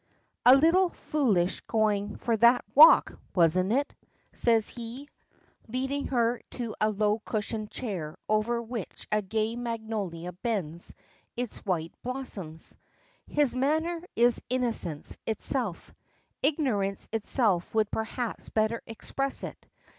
[0.47, 3.93] "A little foolish going for that walk, wasn't it?"
[4.33, 5.07] says he,
[5.67, 10.95] leading her to a low cushioned chair over which a gay magnolia bends
[11.37, 12.75] its white blossoms.
[13.27, 15.93] His manner is innocence itself;
[16.41, 19.67] ignorance itself would perhaps better express it.